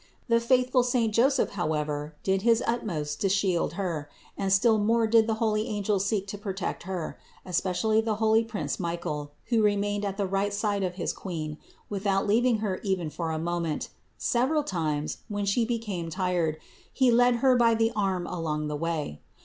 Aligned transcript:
The 0.29 0.39
faithful 0.39 0.81
saint 0.81 1.13
Joseph, 1.13 1.51
however, 1.51 2.15
did 2.23 2.41
his 2.41 2.63
utmost 2.65 3.21
to 3.21 3.29
shield 3.29 3.73
Her; 3.73 4.09
and 4.35 4.51
still 4.51 4.79
more 4.79 5.05
did 5.05 5.27
the 5.27 5.35
holy 5.35 5.67
angels 5.67 6.05
seek 6.07 6.25
to 6.29 6.39
protect 6.39 6.81
Her, 6.89 7.19
especially 7.45 8.01
the 8.01 8.15
holy 8.15 8.43
prince 8.43 8.79
Michael, 8.79 9.31
who 9.49 9.61
remained 9.61 10.03
at 10.03 10.17
the 10.17 10.25
right 10.25 10.55
side 10.55 10.81
of 10.81 10.95
his 10.95 11.13
Queen 11.13 11.59
without 11.87 12.25
leaving 12.25 12.57
Her 12.65 12.79
even 12.81 13.11
for 13.11 13.29
a 13.29 13.37
moment; 13.37 13.89
several 14.17 14.63
times, 14.63 15.17
when 15.29 15.45
She 15.45 15.65
became 15.65 16.09
tired, 16.09 16.57
He 16.91 17.11
led 17.11 17.35
Her 17.35 17.55
by 17.55 17.75
the 17.75 17.91
arm 17.95 18.25
along 18.25 18.69
the 18.69 18.75
way. 18.75 19.21